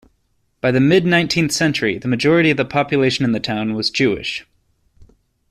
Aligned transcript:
By 0.61 0.71
the 0.71 0.79
mid-nineteenth 0.79 1.51
century 1.51 1.99
the 1.99 2.07
majority 2.07 2.49
of 2.49 2.57
the 2.57 2.65
population 2.65 3.23
in 3.23 3.33
the 3.33 3.39
town 3.39 3.75
was 3.75 3.91
Jewish. 3.91 4.47